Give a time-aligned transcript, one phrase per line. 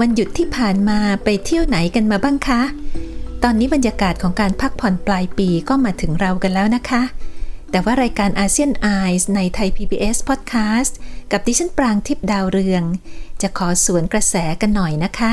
[0.00, 2.62] วันหยุดที่ผ่านมาไปเที่ยวไหนกันมาบ้างคะ
[3.42, 7.02] ตอนนี้บรรยากาศของการพักผ่อนปลายปีก็มาถึงเรากันแล้วนะคะ
[7.70, 8.88] แต่ว่ารายการอาเซียนไอ
[9.20, 10.92] ส์ในไทย PBS Podcast
[11.32, 12.82] กับดิฉันปรางทิพย์ดาวเรือง
[13.42, 15.32] จะขอสวนกระแสกันหน่อยนะคะ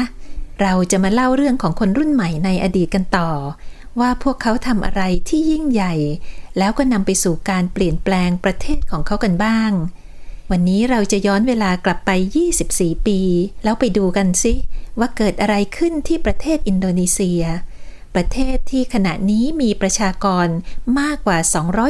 [0.61, 3.31] เราจะมาเล่าเรื่องของคนรุ่นใหม่ในอดีตกันต่อ
[3.99, 5.93] ว่าพวกเขาทำอะไรที่ยิ่งใหญ่
[6.57, 9.71] แล้วก็นำไปสู่การเปลี่ยนแปลงประเทศของเขากันบ้าง
[10.51, 12.11] วันนี้เราจะย้อนเวลากลับไป
[12.59, 13.19] 24 ปี
[13.63, 14.53] แล้วไปดูกันซิ
[14.99, 17.41] ว่าเกิดอะไรขึ้นที่ประเทศอินโดนีเซีย
[18.15, 20.47] ประเทศที่ขณะนี้มีประชากร
[20.99, 21.37] มากกว่า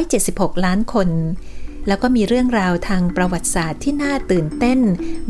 [0.06, 1.08] 276 ล้านคน
[1.86, 4.78] แล้วก็มีเรื่องราวทางประวัติศาสตร์ที่น่าตื่นเต้น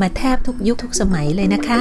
[0.00, 1.80] มาแทบทุกยุคทุกสมัยเลยนะคะ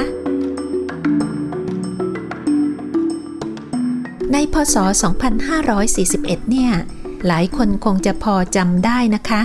[4.32, 4.76] ในพศ
[5.58, 6.72] 2541 เนี่ย
[7.26, 9.40] หลายคนคงจะพอจำได้นะคะ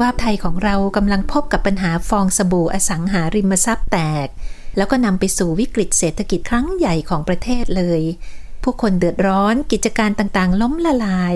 [0.00, 4.28] ว่าไทยของเรากำลังพบกับปัญหาฟองสบู่อสังหาริมทรัพย์แตก
[4.76, 8.02] แล้วก็นำไปสู่วิกฤตเศรษฐกิจครั้งใหญ่ของประเทศเลย
[8.62, 11.34] ผู้คนเดือดร้อนกิจการต่างๆ ล้มละลาย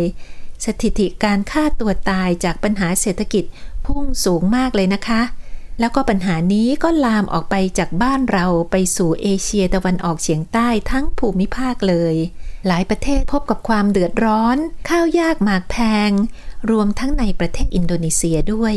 [0.64, 3.44] สถิติการฆ่าตัวตายจากปัญหาเศรษฐกิจ
[3.86, 5.22] พุ่งสูงมากเลยนะคะ
[5.80, 12.14] แล้วก็ปัญหานี้ก็ลามออกไปจากบ้านเราไปสู่เอเชียตะวันออกเฉียงใต้ทั้งภูมิภาคเลย
[12.66, 14.56] หลายประเทศพบกับความเดือดร้อน
[14.88, 15.76] ข้าวยากหมากแพ
[16.08, 16.10] ง
[16.70, 18.74] รวมทั้งในประเทศอินโดนีเซียด้วย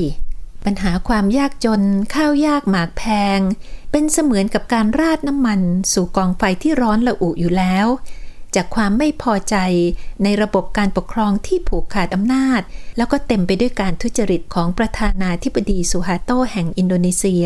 [0.65, 1.81] ปัญหาความยากจน
[2.15, 3.03] ข้าวยากหมากแพ
[3.37, 3.39] ง
[3.91, 5.61] เป็นเสมือนกับการราดน้ำมัน
[5.93, 7.87] สู่กองไฟที่ร้อนระอุอยู่แล้ว
[8.55, 9.55] จากความไม่พอใจ
[10.23, 12.61] ในระบบการปกครองที่ผูกขาดอำนาจ
[12.97, 17.45] แล้วก็เต็มไปด้วยการทุจริตของประธานาธิบดีสุฮาโตแห่งอินโดนีเซีย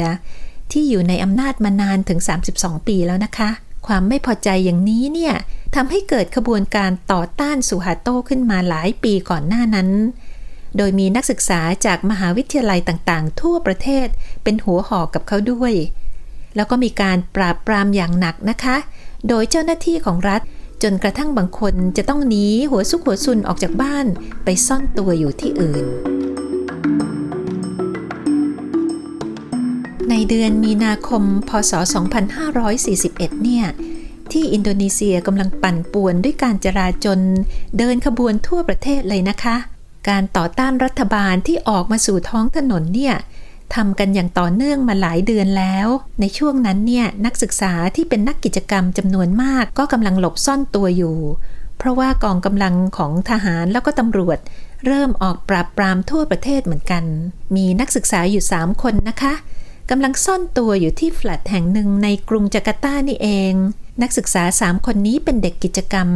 [0.71, 2.19] ที่อยู่ในอำนาจมานานถึง
[2.53, 3.49] 32 ปีแล้วนะคะ
[3.87, 5.35] ความไม่พอใจอย่างนี้เนี่ย
[5.75, 9.89] ทำให้เกิดขบวนการต่อต้านสุฮาโตขึ้นมาหลายปีก่อนหน้านั้น
[10.77, 14.07] โดยมีนักศึกษาจากมหาวิทยาลัยต่างๆ ทั่วประเทศ
[14.43, 15.73] เป็นหัวหอกกับเขาด้วย
[16.55, 18.77] แล้วก็มีการปราบปรามอย่างหนักนะคะ
[19.27, 20.41] โดยเจ้าหน้าที่ของรัฐ
[20.83, 24.05] จนกระทั่งบางคนจะต้องหนีหัวซุกหัวซุนออกจากบ้าน
[24.43, 25.85] ไปซ่อนตัวอยู่ที่อื่น
[30.09, 31.73] ในเดือนมีนาคม พศ
[32.57, 33.65] 2541 เนี่ย
[34.31, 37.19] ที่อินโดนีเซียกำลังปั่นป่วนด้วยการจราจน
[37.77, 39.55] เดินขบวนทั่วประเทศเลยนะคะ
[40.09, 43.15] การต่อต้านรัฐบาลที่ออกมาสู่ท้องถนนเนี่ย
[43.75, 45.87] ทำกันอย่างต่อเนื่องมาหลายเดือนแล้ว
[46.19, 51.17] ในช่วงนั้นเนี่ยนักศึกษาที่เป็นนักกิจกรรมจำนวนมากก็กำลังหลบซ่อนตัวอยู่
[51.77, 54.37] เพราะว่ากองกำลังของทหารแล้วก็ตำรวจ
[54.85, 57.03] เริ่มออกปราบปรามทั่วประเทศเหมือนกัน
[57.55, 59.33] มีนักศึกษาอยู่ 3 คนนะคะ
[59.89, 63.53] กำลังซ่อนตัวอยู่ที่แฟลตแห่งหนึ่งในกรุงจาการ์ตานี่เอง
[64.01, 66.09] นักศึกษา 3 คนนี้เป็นเด็กกิจกรรม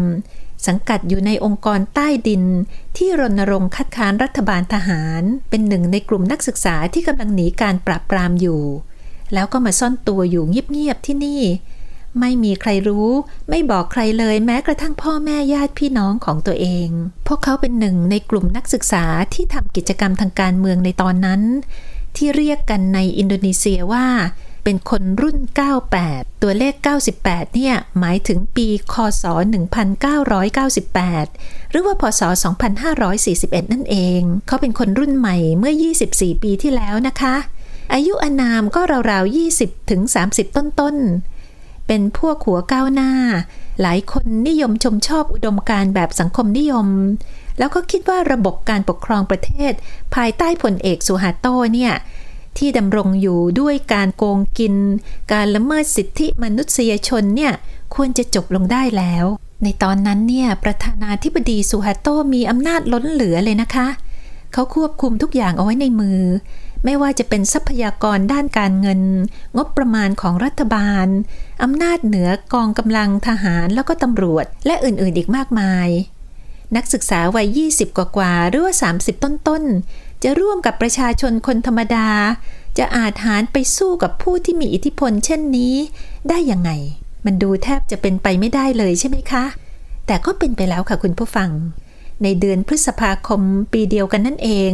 [0.68, 2.44] สังกัดอยู่ในองค์กรใต้ดิน
[2.97, 8.62] ที่รณรงค์คัดค้านรัฐบาลทหาร เป็นหนึ่งในกลุ่มนักศึกษาที่กำลังหนีการปราบปรามอยู่
[9.34, 11.42] แล้วก็มาซ่อนตัวอยู่เงียบๆที่นี่
[12.19, 13.09] ไม่มีใครรู้
[13.50, 16.90] ไม่บอกใครเลยแม้กระทั่งพ่อแม่ญาติพี่น้องของตัวเอง
[17.28, 21.42] พวกเขาเป็นหนึ่งในกลุ่มนักศึกษาที่ทำกิจกรรมทางการเมืองในตอนนั้น
[22.16, 24.06] ที่เรียกกันในอินโดนีเซียว่า
[24.64, 25.38] เป็นคนรุ่น
[25.90, 26.74] 98 ตัวเลข
[27.16, 29.24] 98 เนี่ย หมายถึงปี คศ
[30.08, 32.22] 1998 หรือว่า พศ
[32.98, 35.74] 2541 นั่นเอง เขาเป็นคนรุ่นใหม่เมื่อ
[36.09, 37.36] 24 ปีที่แล้วนะคะ
[37.94, 38.81] อายุอานามก็
[39.12, 43.12] ราวๆ 20 ถึง 30 ต้นๆ เป็นพวกหัวก้าวหน้า
[43.81, 46.88] หลายคนนิยมชมชอบอุดมการณ์แบบสังคมนิยม
[47.59, 49.74] แล้วก็คิดว่าระบบการปกครองประเทศ
[50.16, 51.94] ภายใต้พลเอกสุฮาโตเนี่ย
[52.58, 54.76] ที่ดำรงอยู่ด้วยการโกงกิน
[55.34, 57.54] การละเมิดสิทธิมนุษยชนเนี่ย
[57.96, 59.25] ควรจะจบลงได้แล้ว
[59.63, 63.88] ในตอนนั้นเนี่ยประธานาธิบดีสุฮาโตมีอำนาจล้นเหลือเลยนะคะ
[64.54, 66.22] เขาควบคุมทุกอย่างเอาไว้ในมือ
[66.86, 69.01] ไม่ว่าจะเป็นทรัพยากรด้านการเงิน
[69.57, 71.07] งบประมาณของรัฐบาล
[71.63, 75.88] อำนาจเหนือกองกำลังทหารแล้วก็ตำรวจ และอื่นๆอีกมากมาย
[76.75, 82.07] นักศึกษาวัย 20 กว่าๆหรือว่า 30 ต้นๆ จะร่วมกับประชาชนคนธรรมดา
[82.77, 85.75] จะอาจหารไปสู้กับผู้ที่มีอิทธิพลเช่นนี้
[86.30, 86.71] ได้ยังไง
[87.25, 89.45] มันดูแทบจะเป็นไปไม่ได้เลยใช่ไหมคะ
[90.07, 91.50] แต่ก็เป็นไปแล้วค่ะคุณผู้ฟัง
[92.24, 93.42] ในเดือนพฤษภาคม
[93.74, 94.71] ปีเดียวกันนั่นเอง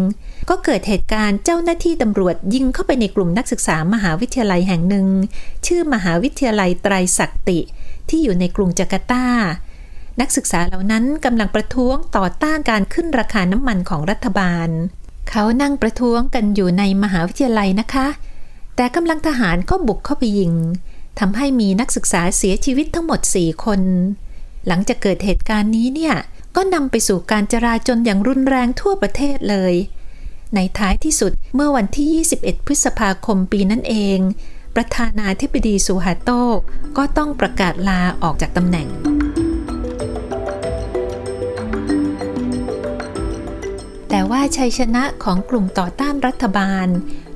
[0.49, 5.07] ก็เกิดเหตุการณ์เจ้าหน้าที่ตำรวจยิงเข้าไปในกลุ่มนักศึกษามหาวิทยาลัยแห่งหนึ่ง
[5.65, 7.59] ชื่อมหาวิทยาลัยไตรศักติ
[8.09, 9.25] ที่อยู่ในกรุงจาการ์ตา
[10.21, 14.69] นักศึกษาเหล่านั้นกำลังประท้วงต่อต้านการขึ้นราคาน้ำมันของรัฐบาล
[15.29, 18.07] เขานั่งประท้วงกันอยู่ในมหาวิทยาลัยนะคะ
[18.75, 20.53] แต่กำลังทหารก็บุกเข้าไปยิง
[21.19, 23.81] ทำให้มีนักศึกษาเสียชีวิตทั้งหมด 4 คน
[24.67, 26.15] หลังจากเกิดเหตุการณ์นี้เนี่ย
[26.55, 29.73] ก็นำไปสู่การจราจนอย่างรุนแรงทั่วประเทศเลย
[30.55, 34.19] ในท้ายที่สุดเมื่อวันที่ 21 พฤษภาคมปีนั่นเอง
[34.75, 36.29] ประธานาธิบดีซูฮาโต
[36.97, 38.87] ก็ต้องประกาศลาออกจากตำแหน่ง
[44.31, 46.87] ว่าชัยชนะของกลุ่มต่อต้านรัฐบาล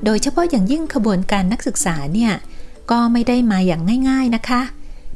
[0.04, 2.32] โดยเฉพาะอย่างยิ่งขบวนการนักศึกษาเนี่ย
[2.90, 4.62] ก็ไม่ได้มาอย่างง่าย ๆนะคะ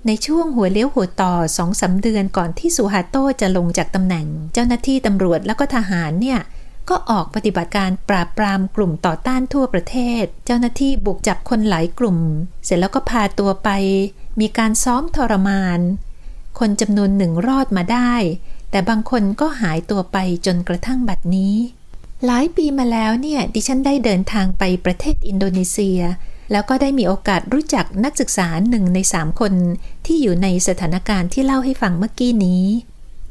[0.06, 6.40] ในช่วงหัวเลี้ยวหัวต่อสองสาเดือนก่อนที่สุฮาโตจะลงจากตำแหน่ง เจ้าหน้าที่ตำรวจแล้วก็ทหารเนี่ย
[6.88, 12.18] ก็ออกปฏิบัติการปราบปรามกลุ่มต่อต้านทั่วประเทศ เจ้าหน้าที่บุกจับคนหลายกลุ่ม
[12.64, 13.68] เสร็จแล้วก็พาตัวไป
[14.40, 15.80] มีการซ้อมทรมาน
[16.58, 18.14] คนจำนวนหนึ่งรอดมาได้
[18.74, 21.54] แต่บางคนก็หายตัวไปจนกระทั่งบัดนี้
[22.24, 26.00] หลายปีมาแล้วเนี่ยดิฉันได้เดินทางไปประเทศอินโดนีเซีย
[26.52, 29.52] แล้วก็ได้มีโอกาสรู้จักนักศึกษาหนึ่งในสามคน
[30.06, 32.64] ที่อยู่ในสถานการณ์ที่เล่าให้ฟังเมื่อกี้นี้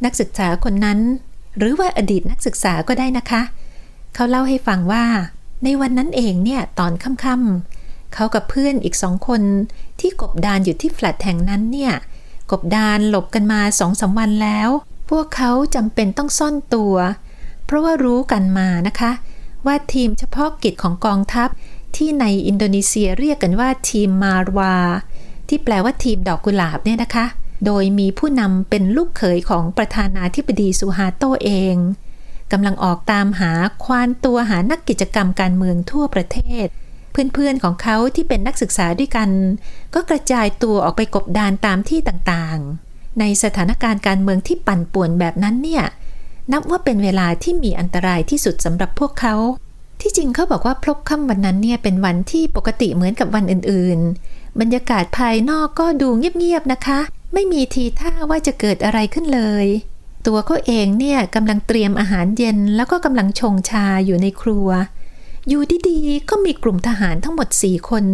[0.05, 0.99] นักศึกษาคนนั้น
[1.57, 3.41] หรือว่าอดีตนักศึกษาก็ได้นะคะ
[4.13, 5.05] เขาเล่าให้ฟังว่า
[5.63, 9.41] ในวันนั้นเองเนี่ยตอนค่ำๆเขากับเพื่อนอีกสองคน
[9.99, 11.93] ที่กบดานอยู่ที่แฟลตแห่งนั้นเนี่ย
[12.51, 14.71] กบดานหลบกันมาสองสาวันแล้ว
[15.09, 16.95] พวกเขาจำเป็นต้องซ่อนตัว
[17.65, 19.11] เพราะว่ารู้กันมานะคะ
[19.65, 21.49] ว่าทีมเฉพาะกิจของกองทัพ
[21.95, 24.75] ที่ในอินโดนีเซียเรียกกันว่าทีมมารวา
[25.47, 27.25] ที่แปลว่าทีมดอกกุหลาบเนี่ยนะคะ
[27.65, 31.75] โดยมีผู้นำเป็นลูกเขยของประธานาธิบดีสุฮาโตเอง
[32.51, 33.51] กำลังออกตามหา
[33.83, 36.67] ควานตัวหานักกิจกรรมการเมืองทั่วประเทศ
[37.11, 39.29] เพื่อนๆของเขาที่เป็นนักศึกษาด้วยกัน
[39.93, 42.82] ก็กระจายตัวออกไปกบดานตามที่ต่างๆ
[43.19, 45.83] ในสถานการณ์การเมืองที่ปั่นป่วนแบบนั้นเนี่ย
[46.51, 49.35] นับว่าเป็นเวลาที่มีอันตรายที่สุดสำหรับพวกเขา
[50.01, 53.99] ที่จริงเขาบอกว่าพลบค่ำวันนั้นเนี่ยเป็นวันที่ปกติเหมือนกับวันอื่น
[54.29, 56.99] ๆ บรรยากาศภายนอกก็ดูเงียบ ๆ นะคะ
[57.33, 59.65] ไม่มีทีท่าว่าจะเกิดอะไรขึ้นเลย
[60.27, 64.69] ตัวเขาเองเนี่ยกำลังเตรียมอาหารเย็นแล้วก็กำลังชงชาอยู่ในครัว
[65.47, 68.05] อยู่ดีๆก็มีกลุ่มทหารทั้งหมดสี่คน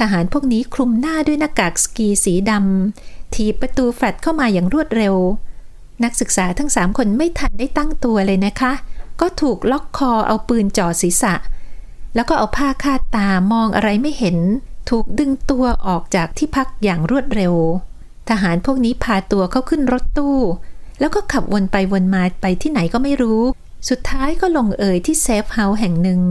[0.00, 5.14] ทหารพวกนี้คลุมหน้าด้วยหน้ากากสกีสีดำ ทีประตูแฟลตเข้ามาอย่างรวดเร็ว
[6.04, 8.72] นักศึกษาทั้งสามคนไม่ทันได้ตั้งตัวเลยนะคะ
[9.20, 11.34] ก็ถูกล็อกคอเอาปืนจ่อศีรษะ
[12.14, 14.36] แล้วก็เอาผ้าคาดตามองอะไรไม่เห็น
[14.90, 17.54] ถูกดึงตัวออกจากที่พักอย่างรวดเร็ว
[18.28, 20.38] ทหารพวกนี้พาตัวเขาขึ้นรถตู้
[21.00, 23.42] แล้วก็ขับวนไปวนมาไปที่ไหนก็ไม่รู้
[23.88, 26.22] สุดท้ายก็ลงเอยที่ safe house แห่งหนึ่ง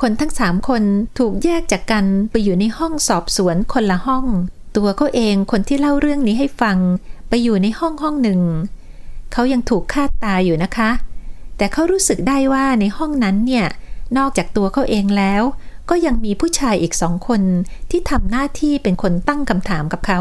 [0.00, 0.82] คนทั้งสามคน
[1.18, 4.24] ถูกแยกจากกันไปอยู่ในห้องสอบสวนคนละห้อง
[4.76, 6.78] ตัวเขาเองคนที่เล่าเรื่องนี้ให้ฟัง
[7.28, 8.40] ไปอยู่ในห้องห้องหนึ่ง
[9.32, 10.90] เขายังถูกฆ่าตายอยู่นะคะ
[11.56, 13.66] แต่เขารู้สึกได้ว่าในห้องนั้นเนี่ย
[14.18, 15.42] นอกจากตัวเขาเองแล้ว
[15.90, 17.42] ก็ยังมีผู้ชายอีกสองคน
[17.90, 20.20] ที่ทำหน้าที่เป็นคนตั้งคำถามกับเขา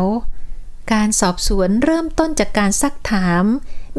[0.93, 3.43] การสอบสวนเริ่มต้นจากการซักถาม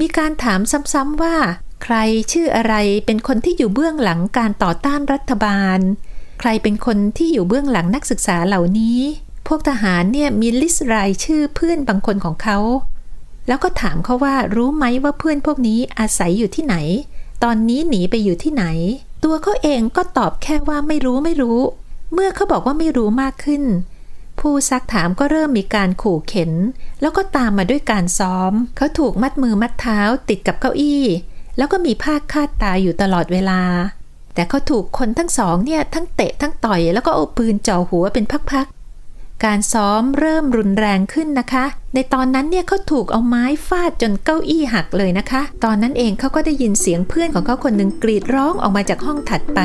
[0.01, 0.61] มีการถาม
[0.93, 1.37] ซ้ำๆว่า
[1.83, 1.97] ใคร
[2.33, 2.75] ชื่ออะไร
[3.07, 5.79] เป็นคนที่อยู่เบื้องหลังการต่อต้านรัฐบาล
[6.41, 9.01] ใครเป็นคนที่อยู่เบื้องหลังนักศึกษาเหล่านี้
[9.47, 12.59] พวกทหารเนี่ยมีลิสต์รายชื่อเพื่อนบางคนของเขา
[13.49, 16.77] แล้วก็ถามเขาว่ารู้ไหมว่าเพื่อนพวกนี้อาศัยอยู่ที่ไหน
[17.45, 18.65] ตอนนี้หนีไปอยู่ที่ไหน
[19.25, 21.61] ตัวเขาเองก็ตอบแค่ว่าไม่รู้ไม่รู้
[22.13, 23.63] เมื่อเขาบอกว่าไม่รู้มากขึ้น
[24.41, 26.53] ผู้ซักถามก็เริ่มมีการขู่เข็น
[27.01, 31.05] แล้วก็ตามมาด้วยการซ้อม เขาถูกมัดมือมัดเท้าติดกับเก้าอี้
[31.57, 33.61] แล้วก็มีผ้าคาดตาอยู่ตลอดเวลา
[34.35, 38.67] แต่เขาถูกคนทั้งสองเนี่ยทั้งเตะทั้งต่อยแล้วก็เอาปืนจ่อหัวเป็นพัก
[39.45, 41.65] การซ้อมเริ่มรุนแรงขึ้นนะคะ
[41.95, 49.61] ในตอนนั้นเนี่ยเขาถูกเอาไม้ฟาดจนเก้าอี้หักเลยนะคะ ตอนนั้นเองเขาก็ได้ยินเสียงเพื่อนของเขาคนหนึ่งกรีดร้องออกมาจากห้องถัดไป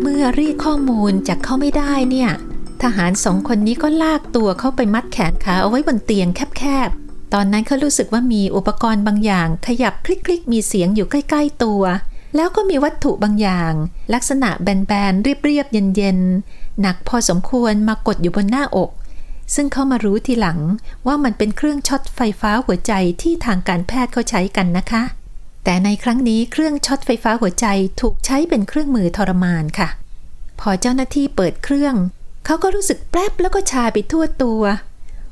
[0.00, 2.30] เมื่อรียกข้อมูลจากเขาไม่ได้เนี่ย
[2.82, 11.82] ทหารสองคนนี้ก็ลากตัวเข้าไปมัดแขนขาเอาไว้บนเตียงแคบๆ ตอนนั้นเขารู้สึกว่ามีอุปกรณ์บางอย่าง ขยับคลิกๆ มีเสียงอยู่ใกล้ ๆ ตัว
[12.36, 13.72] แล้วก็มีวัตถุบางอย่าง
[14.14, 18.90] ลักษณะแบนๆ เรียบๆ เย็นๆ หนักพอสมควรมากดอยู่บนหน้าอก
[19.54, 20.58] ซึ่งเขามารู้ทีหลัง
[21.06, 22.92] ว่ามันเป็นเครื่องช็อตไฟฟ้าหัวใจ
[23.22, 25.02] ที่ทางการแพทย์เขาใช้กันนะคะ
[25.64, 27.66] แต่ในครั้งนี้เครื่องช็อตไฟฟ้าหัวใจ
[28.00, 29.88] ถูกใช้เป็นเครื่องมือทรมานค่ะ
[30.60, 31.94] พอเจ้าหน้าที่เปิดเครื่อง
[32.44, 34.62] เขาก็รู้สึกแป๊บแล้วก็ชาไปทั่วตัว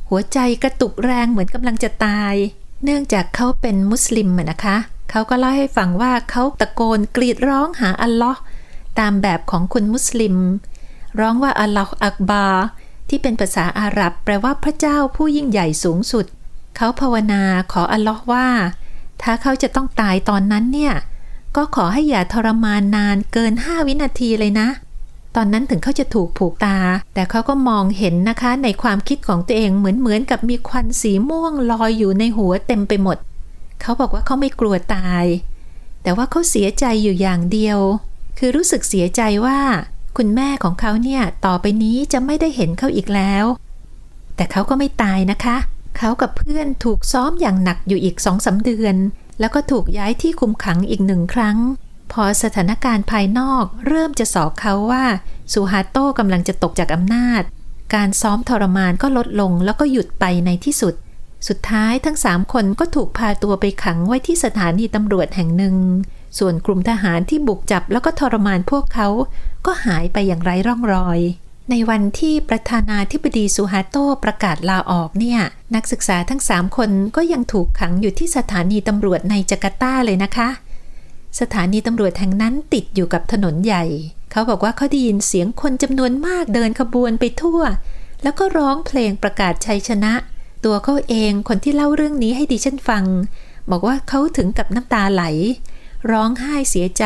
[0.09, 2.35] หัวใจกระตุกแรงเหมือนกำลังจะตาย
[2.85, 8.41] เนื่องจากเขาเป็นมุสลิมนะคะเเขาก็เล่าให้ฟังว่าเขาตะโกนกรีดร้องหาอัลลอฮ์
[8.99, 10.37] ตามแบบของคุณมุสลิม
[11.21, 12.47] ร้องว่าอัลลอฮ์อักบา
[13.09, 16.27] ที่เป็นภาษาอาหรับ แปลว่าพระเจ้าผู้ยิ่งใหญ่สูงสุด
[16.77, 18.49] เขาภาวนาขออัลลอฮ์ว่า
[19.23, 20.95] ถ้าเขาจะต้องตายตอนนั้นเนี่ย
[21.57, 24.69] ก็ขอให้อย่าทรมานนานเกินห้าวินาทีเลยนะ
[25.37, 26.79] ตอนนั้นถึงเขาจะถูกผูกตา
[27.15, 33.17] แต่เขาก็มองเห็นนะคะในความคิดของตัวเองเหมือนเหมือนกับมีควันสีม่วงลอยอยู่ในหัวเต็มไปหมด
[33.81, 35.25] เขาบอกว่าเขาไม่กลัวตาย
[36.03, 37.79] แต่ว่าเขาเสียใจอยู่อย่างเดียว
[38.39, 39.61] คือรู้สึกเสียใจว่า
[40.17, 43.45] คุณแม่ของเขาเนี่ยต่อไปนี้จะไม่ได้เห็นเขาอีกแล้ว
[44.37, 45.57] แต่เขาก็ไม่ตายนะคะ
[45.99, 48.97] เขากับเพื่อนถูกซ้อมอย่างหนักอยู่อีกสองสาเดือน
[49.41, 51.59] แล้วก็ถูกย้ายที่คุมขังอีกหนึ่งครั้ง
[52.13, 55.05] พอสถานการณ์ภายนอกเริ่มจะสอกเขาว่า
[55.53, 57.43] ซูฮาโต้กำลังจะตกจากอำนาจ
[57.95, 60.95] การซ้อมทรมานก็ลดลงแล้วก็หยุดไปในที่สุด
[61.49, 65.77] สุดท้ายทั้งสามคนก็ถูกพาตัวไปขังไว้ที่สถานีตำรวจแห่งหนึ่ง
[66.39, 69.09] ส่วนกลุ่มทหารที่บุกจับแล้วก็ทรมานพวกเขา
[69.67, 71.21] ก็หายไปอย่างไร้ร่องรอย
[71.71, 75.41] ในวันที่ประธานาธิบดีซูฮาโตประกาศลาออกเนี่ย
[75.75, 80.49] นักศึกษาทั้งสามคนก็ยังถูกขังอยู่ที่สถานีตำรวจในจาการ์ตาเลยนะคะ
[81.41, 83.85] สถานีตำรวจแห่งนั้นติดอยู่กับถนนใหญ่
[84.31, 87.61] เขาบอกว่าเขาได้ยินเสียงคนจำนวนมากเดินขบวนไปทั่ว
[88.23, 90.13] แล้วก็ร้องเพลงประกาศชัยชนะ
[90.67, 93.05] ตัวเขาเองคนที่เล่าเรื่องนี้ให้ดิฉันฟัง
[93.71, 95.25] บอกว่าเขาถึงกับน้ำตาไหล
[96.11, 97.05] ร้องไห้เสียใจ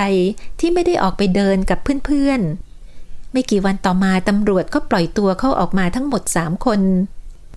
[0.60, 6.80] ที่ไม่ได้ออกไปเดินกับเพื่อนๆ ไม่กี่วันต่อมาตำรวจก็ปล่อยตัวเขาออกมาทั้งหมดสามคน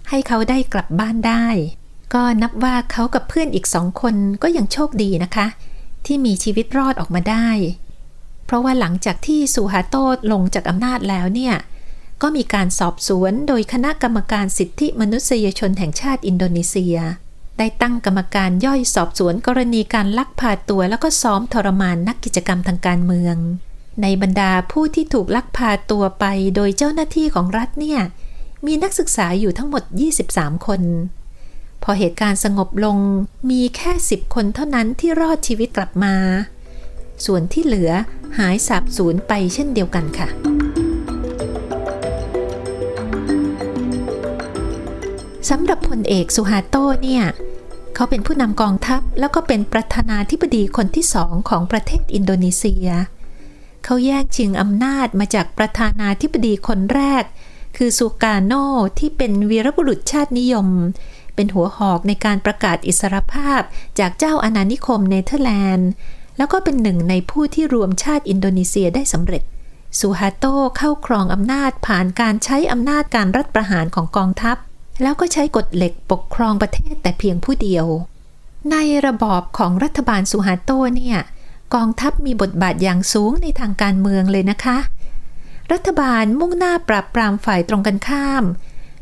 [0.10, 1.46] ให้เขาได้กลับบ้านได้
[2.14, 5.48] ก็นับว่าเขากับเพื่อนอีกสองคนก็ยังโชคดีนะคะ
[6.06, 7.48] ที่มีชีวิตรอดออกมาได้
[8.46, 9.96] เพราะว่าหลังจากที่ซูฮาโต
[10.32, 11.56] ลงจากอำนาจแล้วเนี่ย
[12.22, 16.98] ก็มีการสอบสวนโดยคณะกรรมการสิทธิมนุษยชนแห่งชาติอินโดนีเซีย
[17.58, 23.38] ได้ตั้งกรรมการย่อยสอบสวนกรณีการลักพาตัวแล้วก็ซ้อมทรมานนักกิจกรรมทางการเมือง
[24.02, 28.02] ในบรรดาผู้ที่ถูกลักพาตัวไปโดยเจ้าหน้าที่ของรัฐเนี่ย
[28.66, 29.84] มีนักศึกษาอยู่ทั้งหมด
[30.24, 30.82] 23 คน
[31.84, 32.98] พอเหตุการณ์สงบลง
[33.50, 36.16] มีแค่ 10 คนเท่านั้นที่รอดชีวิตกลับมา
[37.26, 37.92] ส่วนที่เหลือ
[38.38, 40.30] หายสาบสูญไปเช่นเดียวกันค่ะ
[45.56, 47.24] สำหรับพลเอกซูฮาโตเนี่ย
[47.96, 52.88] เขาเป็นผู้นำกองทัพแล้วก็เป็นประธานาธิบดีคนที่สองของประเทศอินโดนีเซีย
[53.84, 57.24] เขาแย่งชิงอำนาจมาจากประธานาธิบดีคนแรก
[57.78, 58.54] คือซูกาโน
[59.00, 60.68] ที่เป็นวีรบุรุษชาตินิยม
[61.36, 63.62] เป็นหัวหอกในการประกาศอิสรภาพ
[64.00, 65.90] จากเจ้าอาณานิคมเนเธอร์แลนด์
[66.38, 69.44] แล้วก็เป็นหนึ่งในผู้ที่รวมชาติอินโดนีเซียได้สำเร็จ
[70.00, 70.46] ซูฮาโต
[70.78, 74.58] เข้าครองอำนาจผ่านการใช้อำนาจการรัฐประหารของกองทัพ
[75.02, 77.86] แล้วก็ใช้กฎเหล็กปกครองประเทศแต่เพียงผู้เดียว
[78.72, 81.20] ในระบอบของรัฐบาลซูฮาโตเนี่ย
[81.76, 84.78] กองทัพมีบทบาทอย่างสูงในทางการเมืองเลยนะคะ
[85.72, 88.44] รัฐบาลมุ่งหน้าปราบปรามฝ่ายตรงกันข้าม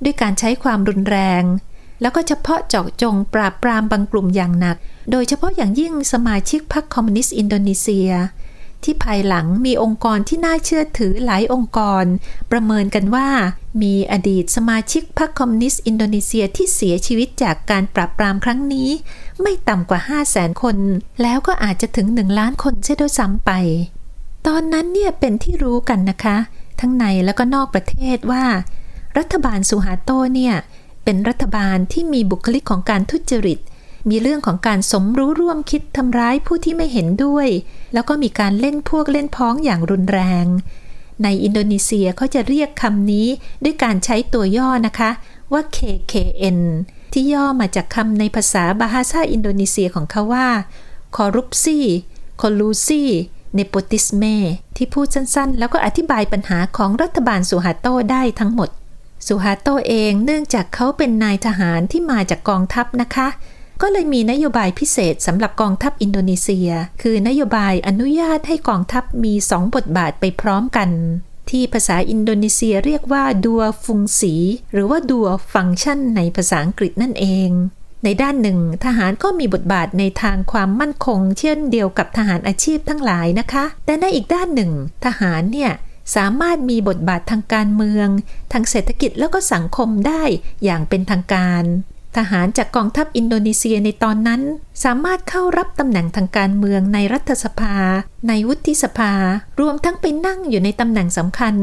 [0.03, 1.43] ด้วยการใช้ความรุนแรง
[2.01, 4.77] แล้วก็เฉพาะเจาะจงปราบปรามบางกลุ่มอย่างหนัก
[5.11, 8.09] โดยเฉพาะอย่างยิ่งสมาชิกพรรคคอมมิวนิสต์อินโดนีเซีย
[8.83, 12.03] ที่ภายหลังมีองค์กรที่น่าเชื่อถือหลายองค์กร
[12.51, 13.29] ประเมินกันว่า
[13.81, 18.89] มีอดีตสมาชิกพรรคคอมมิวนิสต์อินโดนีเซียที่เสียชีวิตจากการปราบปรามครั้งนี้
[19.41, 20.77] ไม่ต่ำกว่า 5 0 0แสนคน
[21.21, 23.51] แล้วก็อาจจะถึง 1 ล้านคนเสียด้วยซ้ำไป
[24.47, 26.37] ตอนนั้นเนี่ยเป็นที่รู้กันนะคะ
[26.79, 28.43] ทั้งในแล้วก็นอกประเทศว่า
[29.17, 30.55] รัฐบาลสุฮาโตเนี่ย
[31.03, 33.59] เป็นรัฐบาลที่มีบุคลิกของการทุจริต
[34.09, 37.47] มีเรื่องของการสมรู้ร่วมคิดทำร้ายผู้ที่ไม่เห็นด้วย
[37.93, 40.45] แล้วก็มีการเล่นพวกเล่นพ้องอย่างรุนแรง
[41.23, 43.27] ในอินโดนีเซียเขาจะเรียกคำนี้
[43.63, 45.11] ด้วยการใช้ตัวย่อนะคะ
[45.53, 46.59] ว่า KKN
[47.13, 50.47] ที่ย่อมาจากคำในภาษาบาฮาซาอินโดนีเซียของเขาว่า
[51.17, 51.85] corruption
[52.41, 53.09] collusion
[53.57, 54.35] nepotisme
[54.75, 58.69] ที่พูดสั้นๆ แล้วก็อธิบายปัญหาของรัฐบาลสุฮาโตได้ทั้งหมด
[59.27, 63.27] สุฮาโตเองเนื่องจากเขาเป็นนายทหารที่มาจากกองทัพนะคะ
[63.81, 66.69] ก็เลยมีนโยบายพิเศษสำหรับกองทัพอินโดนีเซีย
[67.01, 70.89] คือนโยบายอนุญาตให้กองทัพมีสองบทบาทไปพร้อมกัน
[71.49, 74.35] ที่ภาษาอินโดนีเซียเรียกว่าดัวฟุงสี
[74.73, 77.49] หรือว่าดัวฟังก์ชันในภาษาอังกฤษนั่นเอง
[78.03, 84.71] ในด้านหนึ่ง ทหารก็มีบทบาทในทางความมั่นคง เช่นเดียวกับทหารอาชีพทั้งหลายนะคะ แต่ในอีกด้านหนึ่ง
[85.05, 85.71] ทหารเนี่ย
[86.15, 88.07] สามารถมีบทบาททางการเมือง
[88.51, 90.23] ทางเศรษฐกิจแล้วก็สังคมได้
[90.63, 91.63] อย่างเป็นทางการ
[92.17, 94.41] ทหารจากกองทัพอินโดนีเซียในตอนนั้น
[94.83, 97.75] สามารถเข้ารับตำแหน่งทางการเมืองในรัฐสภา
[98.27, 99.13] ในวุฒิสภา
[99.59, 101.55] รวมทั้งไปนั่งอยู่ในตำแหน่งสำคัญ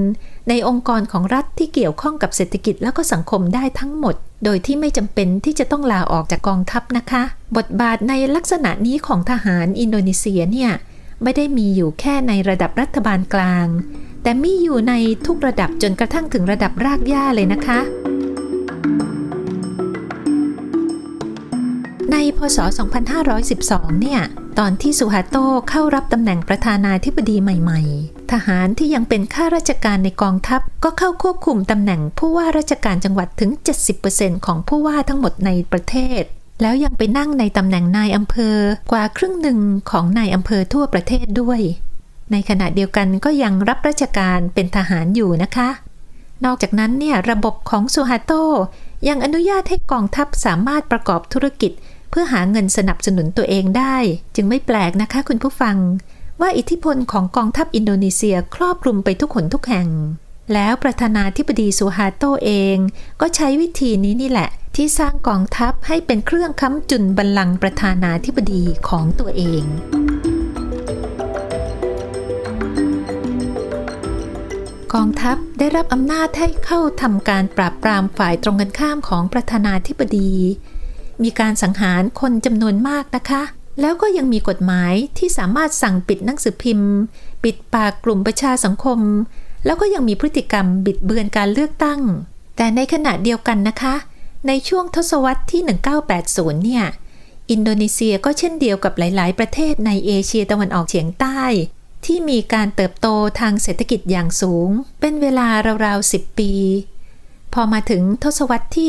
[0.48, 4.14] ในองค์กรของรัฐที่เกี่ยวข้องกับเศรษฐกิจแล้วก็สังคมได้ทั้งหมด
[4.44, 7.22] โดยที่ไม่จำเป็นที่จะต้องลาออกจากกองทัพนะคะ
[7.56, 10.70] บทบาทในลักษณะนี้ของทหารอินโดนีเซียเนี่ย
[11.22, 13.66] ไม่ได้มีอยู่แค่ในระดับรัฐบาลกลาง
[14.22, 14.94] แต่แต่มีอยู่ใน
[15.26, 17.78] ทุกระดับจนกระทั่งถึงระดับรากหญ้าเลยนะคะ
[22.12, 22.58] ในพศ
[23.30, 24.20] 2512 เนี่ย
[24.58, 25.36] ตอนที่สุฮาโต
[25.70, 33.50] เข้ารับตำแหน่งประธานาธิบดีใหม่ ๆ ทหารที่ยังเป็นข้าราชการในกองทัพ ก็เข้าควบคุมตำแหน่งผู้ว่าราชการจังหวัดถึง
[33.98, 36.22] 70%ของผู้ว่าทั้งหมดในประเทศ
[36.62, 38.56] แล้วยังไปนั่งในตำแหน่งนายอำเภอ
[38.92, 39.58] กว่าครึ่งหนึ่ง
[39.90, 41.60] ของนายอำเภอทั่วประเทศด้วย
[42.32, 45.68] ในขณะเดียวกันก็ยังรับราชการเป็นทหารอยู่นะคะ
[46.44, 48.32] นอกจากนั้นเนี่ยระบบของสุฮาโต
[49.08, 51.72] ยังอนุญาตให้กองทัพสามารถประกอบธุรกิจ
[52.10, 53.96] เพื่อหาเงินสนับสนุนตัวเองได้
[54.34, 55.76] จึงไม่แปลกนะคะคุณผู้ฟัง
[56.40, 59.88] ว่าอิทธิพลของกองทัพอินโดนีเซียครอบคลุมไปทุกหนทุกแห่ง
[60.54, 62.76] แล้วประธานาธิบดีซูฮาโตเอง
[63.20, 69.64] ก็ใช้วิธีนี้นี่แหละ ที่สร้างกองทัพให้เป็นเครื่องค้ำจุนบัลลังก์ประธานาธิบดีของตัวเอง
[74.94, 80.32] กองทัพได้รับอำนาจให้เข้าทำการปราบปรามฝ่ายตรงกันข้ามของประธานาธิบดี
[81.22, 83.42] มีการสังหารคนจำนวนมากนะคะ
[83.80, 86.92] แล้วก็ยังมีกฎหมายที่สามารถสั่งปิดหนังสือพิมพ์
[87.44, 89.00] ปิดปากกลุ่มประชาสังคม
[89.64, 92.00] แล้วก็ยังมีพฤติกรรมบิดเบือนการเลือกตั้ง
[92.56, 93.94] แต่ในขณะเดียวกันนะคะ
[94.46, 95.62] ในช่วงทศวรรษที่
[96.18, 96.84] 1980 เนี่ย
[97.50, 101.42] อินโดนีเซียก็เช่นเดียวกับหลาย ๆ ประเทศในเอเชียตะวันออกเฉียงใต้
[102.04, 103.08] ที่มีการเติบโต
[103.40, 104.68] ทางเศรษฐกิจอย่างสูง
[105.00, 105.48] เป็นเวลา
[105.84, 106.52] ราวๆ 10 ปี
[107.54, 108.88] พอมาถึงทศวรรษที่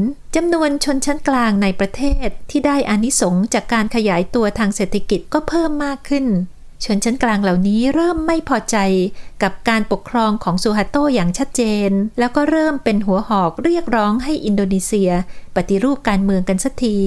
[0.00, 6.26] 1990 จำนวนชนชั้นกลางในประเทศที่ได้อานิสงจากการขยายตัวทางเศรษฐกิจก็เพิ่มมากขึ้น
[6.84, 8.76] ชนชั้นกลางเหล่านี้เริ่มไม่พอใจ
[9.42, 15.10] กับการปกครองของซูฮัตโตอย่างชัดเจน แล้วก็เริ่มเป็นหัวหอกเรียกร้องให้อินโดนีเซีย
[15.56, 16.98] ปฏิรูปการเมืองกันสักที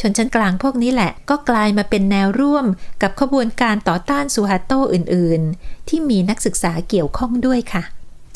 [0.00, 2.66] ชนชั้นกลางพวกนี้แหละก็กลายมาเป็นแนวร่วม
[3.02, 7.82] กับขบวนการต่อต้านซูฮัตโตอื่น ๆ ที่มีนักศึกษาเกี่ยวข้องด้วยค่ะ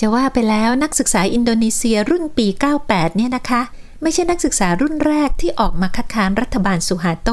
[0.01, 2.47] จะว่าไปแล้วนักศึกษาอินโดนีเซียรุ่นปี
[2.83, 3.63] 98 เนี่ยนะคะ
[4.03, 7.31] ไม่ใช่นักศึกษารุ่นแรกที่ออกมาคัดค้านรัฐบาลสุฮาโต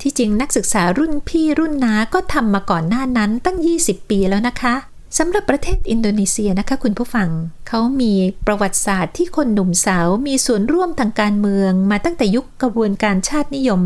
[0.00, 4.74] ที่จริงนักศึกษารุ่นพี่รุ่นน้าก็ทำมาก่อนหน้านั้นตั้ง 20 ปีแล้วนะคะ
[5.18, 7.28] สำหรับประเทศอินโดนีเซียนะคะคุณผู้ฟัง
[7.68, 8.14] เขามี
[8.46, 13.82] ประวัติศาสตร์ที่คนหนุ่มสาวมีส่วนร่วมทางการเมือง มาตั้งแต่ยุคกระบวนการชาตินิยม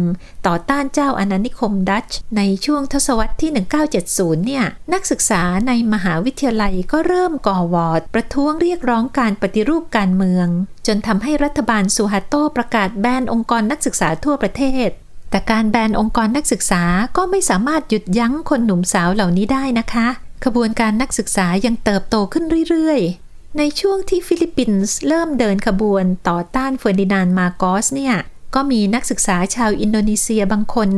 [0.47, 3.51] ต่อต้านเจ้าอาณานิคมดัตช์ในช่วงทศวรรษที่
[3.99, 10.49] 1970 เนี่ย นักศึกษาในมหาวิทยาลัยก็เริ่มก่อวอร์ด ประท้วงเรียกร้องการปฏิรูปการเมือง
[10.87, 14.89] จนทำให้รัฐบาลซูฮัตโตประกาศแบนองค์กรนักศึกษาทั่วประเทศ
[15.31, 16.83] แต่การแบนองค์กรนักศึกษา
[17.17, 20.09] ก็ไม่สามารถหยุดยั้งคนหนุ่มสาวเหล่านี้ได้นะคะ
[20.45, 28.15] ขบวนการนักศึกษายังเติบโตขึ้นเรื่อยๆ ในช่วงที่ฟิลิปปินส์เริ่มเดินขบวนต่อต้านเฟอร์ดินานมาโกสเนี่ย
[28.55, 30.91] ก็มีนักศึกษาชาวอินโดนีเซียบางคน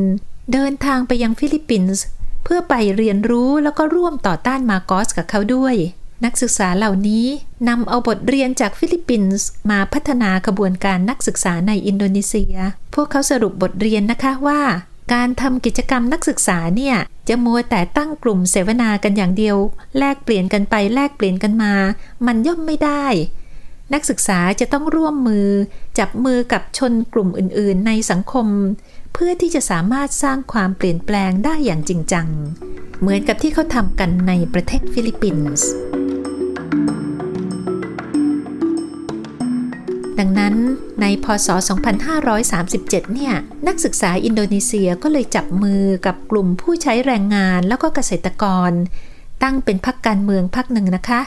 [0.53, 2.03] เดินทางไปยังฟิลิปปินส์
[2.45, 5.75] เพื่อไปเรียนรู้แล้วก็ร่วมต่อต้านมาโกสกับเขาด้วย
[6.25, 7.27] นักศึกษาเหล่านี้
[7.69, 12.55] นำเอาบทเรียนจากฟิลิปปินส์มาพัฒนาขบวนการนักศึกษาในอินโดนีเซีย
[12.95, 14.61] พวกเขาสรุปบทเรียนนะคะว่า
[15.13, 16.97] การทำกิจกรรมนักศึกษาเนี่ย
[17.29, 19.57] จะมัวแต่ตั้งกลุ่มเสวนากันอย่างเดียว
[19.99, 21.75] แลกเปลี่ยนกันไปแลกเปลี่ยนกันมา
[22.27, 23.07] มันย่อมไม่ได้
[23.93, 25.49] นักศึกษาจะต้องร่วมมือ
[25.99, 28.47] จับมือกับชนกลุ่มอื่น ๆ ในสังคม
[29.15, 32.29] เพื่อที่จะสามารถสร้างความเปลี่ยนแปลงได้อย่างจริงจัง
[33.01, 35.69] เหมือนกับที่เขาทำกันในประเทศฟิลิปปินส์
[41.25, 41.49] พศ
[42.11, 43.35] 2537 เนี่ย
[43.67, 48.71] นักศึกษาอินโดนีเซียก็เลยจับมือกับกลุ่มผู้ใช้แรงงานแล้วก็เกษตรกร
[49.43, 51.21] ตั้งเป็นพรรคการเมืองพรรคหนึ่งนะคะ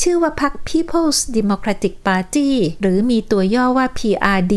[0.00, 4.54] ชื่อว่าพรรค People's Democratic Party หรือมีตัวย่อว่า PRD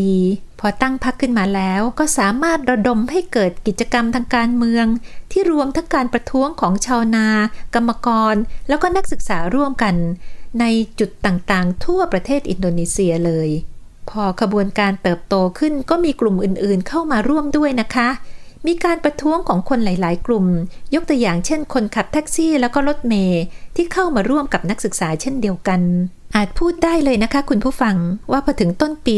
[0.60, 4.86] พอตั้งพรรคขึ้นมาแล้วก็สามารถระดมให้เกิดกิจกรรมทางการเมือง
[5.32, 7.26] ที่รวมทั้งการประท้วงของชาวนา
[7.74, 8.34] กรรมกร
[8.68, 9.94] แล้วก็นักศึกษาร่วมกัน
[10.60, 10.64] ใน
[10.98, 13.48] จุดต่างๆ ทั่วประเทศอินโดนีเซียเลย
[14.10, 18.08] พอขบวนการเติบโตขึ้นก็มีกลุ่มอื่นๆ เข้ามาร่วมด้วยนะคะ
[18.66, 20.46] มีการประท้วงของคนหลาย ๆ กลุ่ม
[20.94, 23.42] ยกตัวอย่างเช่น คนขับแท็กซี่แล้วก็รถเมย์
[23.76, 25.80] ที่เข้ามาร่วมกับนักศึกษาเช่นเดียวกัน
[26.36, 27.96] อาจพูดได้เลยนะคะ คุณผู้ฟัง
[28.32, 29.16] ว่าพอถึงต้นปี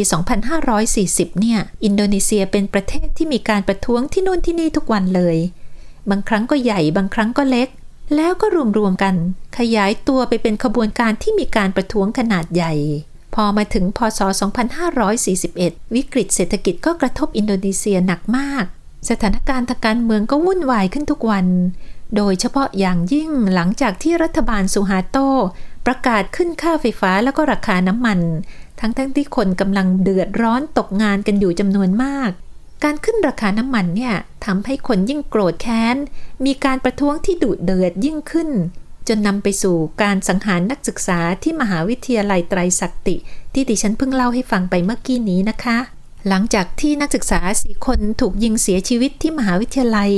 [0.68, 5.37] 2540 เนี่ย อินโดนีเซียเป็นประเทศที่มีการประท้วงที่นู่นที่นี่ทุกวันเลย
[6.11, 7.68] บางครั้งก็ใหญ่บางครั้งก็เล็ก
[8.16, 8.46] แล้วก็
[8.79, 9.14] รวมๆกัน
[9.59, 12.75] ขยายตัวไปเป็นขบวนการที่มีการประท้วงขนาดใหญ่
[13.37, 14.20] พอมาถึงพศ
[15.27, 18.64] 2541 วิกฤตเศรษฐกิจก็กระทบอินโดนีเซียหนักมาก
[19.11, 21.46] สถานการณ์ทางการเมืองก็วุ่นวายขึ้นทุกวัน
[22.16, 25.16] โดยเฉพาะอย่างยิ่งหลังจากที่รัฐบาลสุฮาโต
[25.87, 28.20] ประกาศขึ้นค่าไฟฟ้าแล้วก็ราคาน้ำมัน
[28.81, 32.31] ทั้งทั้งที่คนกำลังเดือดร้อนตกงานกันอยู่จำนวนมาก
[32.85, 35.96] การขึ้นราคาน้ำมันเนี่ยทำให้คนยิ่งโกรธแค้น
[36.44, 38.49] มีการประท้วงที่ดุเดือดยิ่งขึ้น
[39.09, 43.16] จนนำไปสู่การสังหารนักศึกษาที่มหาวิทยาลัยไตรศักติ
[43.55, 45.79] ที่ดิฉันเพิ่งเล่าให้ฟังไปเมื่อกี้นี้นะคะ
[46.29, 50.12] หลังจากที่นักศึกษาสี่คนถูกยิงเสียชีวิตที่มหาวิทยาลัย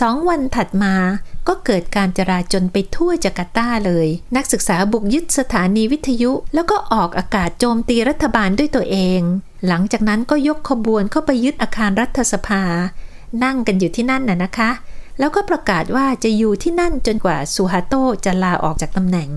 [0.00, 0.94] สองวันถัดมา
[1.48, 9.20] ก็เกิดการจราจนไปทั่วจาการ์ตาเลย นักศึกษาบุกยึดสถานีวิทยุ แล้วก็ออกอากาศโจมตีรัฐบาลด้วยตัวเอง
[9.66, 12.62] หลังจากนั้นก็ยกขบวนเข้าไปยึดอาคารรัฐสภา
[13.44, 14.70] นั่งกันอยู่ที่นั่นน่ะนะคะ
[15.18, 19.30] แล้วก็ประกาศว่าจะอยู่ที่นั่นจนกว่าซูฮาโตจะลาออกจากตำแหน่ง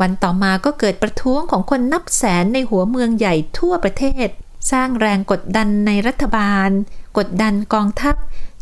[0.00, 4.28] วันต่อมาก็เกิดประท้วงของคนนับแสนในหัวเมืองใหญ่ทั่วประเทศ
[4.72, 6.70] สร้างแรงกดดันในรัฐบาล
[7.18, 8.14] กดดันกองทัพ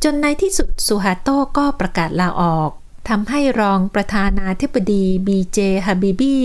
[0.05, 2.71] จนในที่สุดซูฮาโตก็ประกาศลาออก
[3.09, 6.37] ทำให้รองประธานาธิบดีบีเจฮาบิบี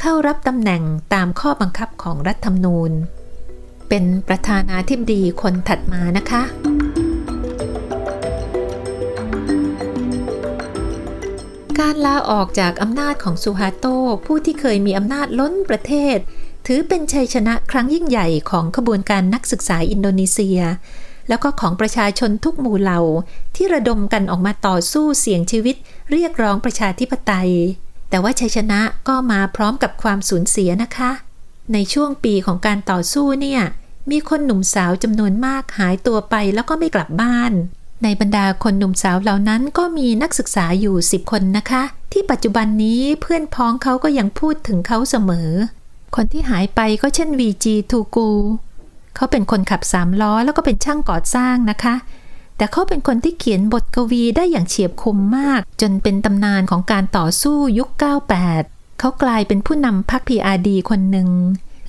[0.00, 0.82] เข้ารับตำแหน่ง
[1.14, 2.92] ตามข้อบังคับของรัฐธรรมนูญ
[3.88, 6.42] เป็นประธานาธิบดีคนถัดมานะคะ
[11.80, 13.86] การลาออกจากอำนาจของซูฮาโต
[14.26, 16.16] ผู้ที่เคยมีอำนาจล้นประเทศ
[16.66, 20.60] ถือเป็นชัยชนะครั้งยิ่งใหญ่ของขบวนการนักศึกษาอินโดนีเซีย
[21.28, 23.00] แล้วก็ของประชาชนทุกหมู่เหล่า
[23.56, 25.76] ที่ระดมกันออกมาต่อสู้เสี่ยงชีวิต
[26.10, 27.52] เรียกร้องประชาธิปไตย
[28.10, 31.10] แต่ว่าชัยชนะก็มาพร้อมกับความสูญเสียนะคะ
[31.72, 33.62] ในช่วงปีของการต่อสู้เนี่ย
[34.10, 37.52] มีคนหนุ่มสาวจำนวนมากหายตัวไปแล้วก็ไม่กลับบ้าน
[38.02, 45.50] ในบรรดาคนหนุ่มสาวเหล่านั้นก็มีนักศึกษาอยู่10คนนะคะ ที่ปัจจุบันนี้เพื่อนพ้องเขาก็ยังพูดถึงเขาเสมอ
[46.16, 48.30] คนที่หายไปก็เช่นวีจีทูกู
[49.16, 51.94] เขาเป็นคนขับสามล้อแล้วก็เป็นช่างก่อสร้างนะคะ
[52.56, 57.88] แต่เขาเป็นคนที่เขียนบทกวีได้อย่างเฉียบคมมาก จนเป็นตำนานของการต่อสู้ยุค
[58.44, 61.28] 98 เขากลายเป็นผู้นำพรรค PRD คนหนึ่ง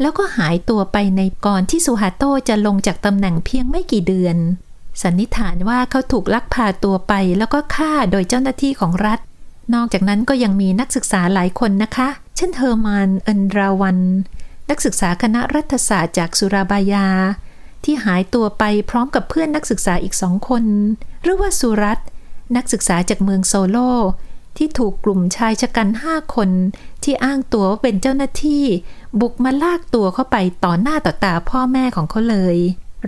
[0.02, 4.38] แล้วก็หายตัวไปในก่อนที่ซูฮาโตจะลงจากตำแหน่งเพียงไม่กี่เดือน
[5.02, 9.20] สันนิษฐานว่าเขาถูกลักพาตัวไปแล้วก็ฆ่าโดยเจ้าหน้าที่ของรัฐ
[9.74, 14.00] นอกจากนั้นก็ยังมีนักศึกษาหลายคนนะคะ เช่นเฮอร์มานเฮนดราวัน
[14.70, 17.08] นักศึกษาคณะรัฐศาสตร์จากสุราบายา
[17.84, 20.64] ที่หายตัวไปพร้อมกับเพื่อนนักศึกษาอีกสองคน
[21.24, 22.00] หรือว่าสุรัต
[22.58, 23.78] นักศึกษาจากเมืองโซโล
[24.58, 26.50] ที่ถูกกลุ่มชายชะกันห้าคน
[27.04, 28.64] ที่อ้างตัวว่าเป็นเจ้าหน้าที่
[29.22, 32.58] บุกมาลากตัวเข้าไปต่อหน้าต่อตาพ่อแม่ของเขาเลย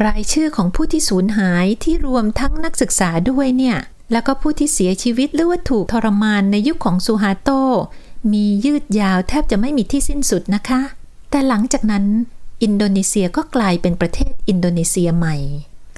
[0.05, 3.77] รายชื่อของผู้ที่สูญหายที่รวมทั้งนักศึกษาด้วยเนี่ย
[4.11, 7.49] แล้วก็ผู้ที่เสียชีวิตหรือว่าถูกทรมานในยุคขของซูฮาโต
[8.31, 10.81] มียืดยาวแทบจะไม่มีที่สิ้นสุดนะคะ
[11.29, 12.05] แต่หลังจากนั้น
[12.63, 15.35] อินโดนีเซียก็กลายเป็นประเทศอินโดนีเซียใหม่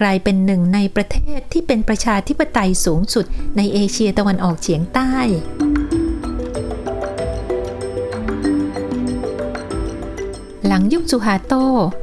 [0.01, 3.25] กลายเป็นหนึ่งในประเทศที่เป็นประชาธิปไตยสูงสุด
[3.57, 5.13] ในเอเชียตะวันออกเฉียงใต้
[10.71, 11.53] หลังยุคซูฮาโต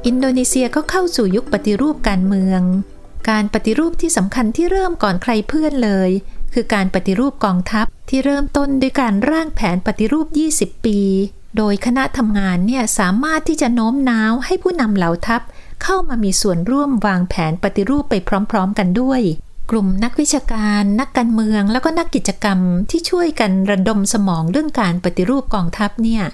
[0.06, 2.62] อินโดนีเซียก็เข้าสู่ยุคปฏิรูปการเมือง
[3.30, 6.10] การปฏิรูปที่สำคัญที่เริ่มก่อนใครเพื่อนเลย
[6.54, 10.26] คือการปฏิรูปกองทัพที่เริ่มต้นด้วยการร่างแผนปฏิรูป
[10.56, 11.00] 20 ปี
[11.56, 15.42] โดยคณะทำงานเนี่ยสามารถที่จะโน้มน้าวให้ผู้นำเหล่าทัพ
[15.82, 18.14] เข้ามามีส่วนร่วมวางแผนปฏิรูปไป
[18.50, 19.20] พร้อม ๆ กันด้วย
[19.70, 22.58] กลุ่มนักวิชาการ นักการเมืองแล้วก็นักกิจกรรม
[22.90, 26.24] ที่ช่วยกันระดมสมองเรื่องการปฏิรูปกองทัพเนี่ย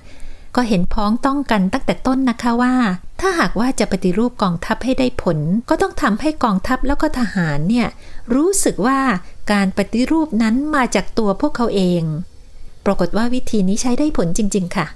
[0.56, 2.74] ก็เห็นพ้องต้องกันตั้งแต่ต้นนะคะว่า
[3.20, 5.38] ถ้าหากว่าจะปฏิรูปกองทัพให้ได้ผล
[5.68, 7.88] ก็ต้องทำให้กองทัพแล้วก็ทหารเนี่ย
[8.34, 9.00] รู้สึกว่า
[9.52, 12.02] การปฏิรูปนั้นมาจากตัวพวกเขาเอง
[12.84, 14.86] ปรากฏว่าวิธีนี้ใช้ได้ผลจริง ๆ ค่ะ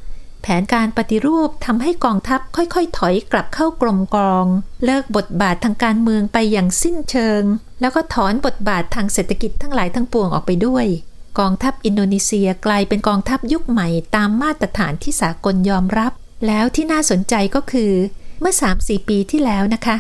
[0.43, 4.47] แผนการปฏิรูปทำให้กองทัพค่อยๆ ถอยกลับเข้ากรมกอง
[4.85, 7.43] เลิกบทบาททางการเมืองไปอย่างสิ้นเชิง
[7.81, 10.87] แล้วก็ถอนบทบาททางเศรษฐกิจทั้งหลายทั้งปวงออกไปด้วย
[11.39, 16.13] กองทัพอินโดนีเซียกลายเป็นกองทัพยุคใหม่ตามมาตรฐานที่สากลยอมรับ
[16.47, 17.93] แล้วที่น่าสนใจก็คือ
[18.41, 19.97] เมื่อ 3-4 ปีที่แล้วนะคะ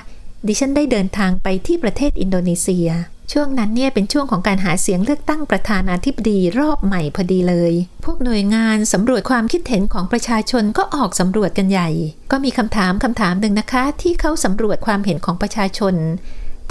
[0.46, 2.88] ดิฉันได้เดินทางไปที่ประเทศอินโดนีเซีย
[3.33, 7.72] ช่วงนั้นเนี่ยเป็นช่วงของการหาเสียงเลือกตั้งประธานาธิบดีรอบใหม่พอดีเลย
[8.05, 11.88] พวกหน่วยงานสำรวจความคิดเห็นของประชาชนก็ออกสำรวจกันใหญ่
[12.31, 15.94] ก็มีคำถามคำถามหนึ่งนะคะ ที่เขาสำรวจความเห็นของประชาชน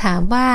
[0.04, 0.48] ถามว่า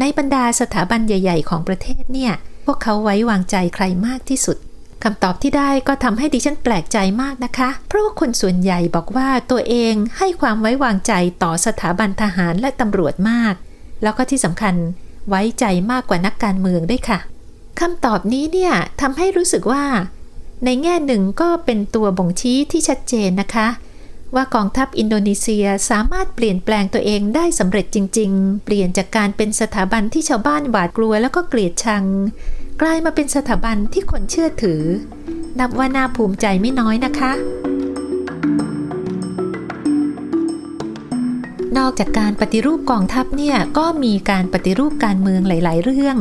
[0.00, 4.56] ในบรรดาสถาบันใหญ่ ๆ ของประเทศเนี่ย พวกเขาไว้วางใจใครมากที่สุด
[5.02, 13.54] คำตอบที่ได้ก็ทำให้ดิฉันแปลกใจมากนะคะ เพราะว่าคนส่วนใหญ่บอกว่าตัวเองให้ความไว้วางใจต่อสถาบันทหารและตำรวจมาก
[14.02, 14.74] แล้วก็ที่สำคัญ
[15.28, 17.18] ไว้ใจมากกว่านักการเมืองด้วยค่ะ
[17.80, 19.84] คำตอบนี้เนี่ยทำให้รู้สึกว่า
[20.64, 23.66] ในแง่หนึ่งก็เป็นตัวบ่งชี้ที่ชัดเจนนะคะ
[24.34, 32.04] ว่ากองทัพอินโดนีเซียสามารถเปลี่ยนแปลงตัวเองได้สำเร็จจริง ๆ เปลี่ยนจากการเป็นสถาบันที่ชาวบ้านหวาดกลัวแล้วก็เกลียดชัง
[32.80, 34.82] กลายมาเป็นสถาบันที่คนเชื่อถือ
[35.58, 37.32] นับว่าน่าภูมิใจไม่น้อยนะคะ
[41.78, 46.16] นอกจากการปฏิรูปกองทัพเนี่ยก็มีการปฏิรูปการเมืองหลาย ๆ เรื่อง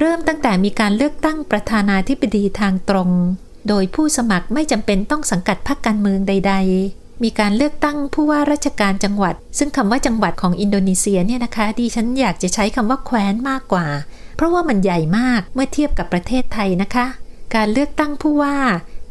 [0.00, 3.10] เริ่มตั้งแต่มีการเลือกตั้งประธานาธิบดีทางตรง
[3.68, 13.86] โดยผู้สมัครไม่จำเป็นต้องสังกัดพรรคการเมืองใด ๆ มีการเลือกตั้งผู้ว่าราชการจังหวัด ซึ่งคำว่าจังหวัดของอินโดนีเซียเนี่ยนะคะดิฉันอยากจะใช้คำว่าแคว้นมากกว่า
[14.36, 17.06] เพราะว่ามันใหญ่มากเมื่อเทียบกับประเทศไทยนะคะ
[17.54, 18.56] การเลือกตั้งผู้ว่า